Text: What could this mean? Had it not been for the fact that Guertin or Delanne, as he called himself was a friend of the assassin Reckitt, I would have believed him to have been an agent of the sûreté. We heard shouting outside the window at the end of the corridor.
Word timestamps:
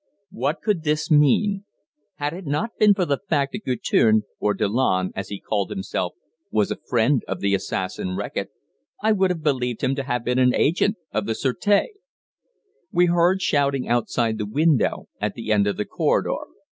What 0.31 0.63
could 0.63 0.81
this 0.81 1.11
mean? 1.11 1.65
Had 2.15 2.33
it 2.33 2.47
not 2.47 2.71
been 2.79 2.95
for 2.95 3.05
the 3.05 3.19
fact 3.29 3.51
that 3.51 3.63
Guertin 3.63 4.23
or 4.39 4.55
Delanne, 4.55 5.11
as 5.15 5.29
he 5.29 5.39
called 5.39 5.69
himself 5.69 6.13
was 6.49 6.71
a 6.71 6.75
friend 6.89 7.23
of 7.27 7.39
the 7.39 7.53
assassin 7.53 8.15
Reckitt, 8.15 8.49
I 9.03 9.11
would 9.11 9.29
have 9.29 9.43
believed 9.43 9.83
him 9.83 9.93
to 9.93 10.01
have 10.05 10.25
been 10.25 10.39
an 10.39 10.55
agent 10.55 10.97
of 11.11 11.27
the 11.27 11.33
sûreté. 11.33 11.89
We 12.91 13.05
heard 13.13 13.43
shouting 13.43 13.87
outside 13.87 14.39
the 14.39 14.47
window 14.47 15.07
at 15.21 15.35
the 15.35 15.51
end 15.51 15.67
of 15.67 15.77
the 15.77 15.85
corridor. 15.85 16.47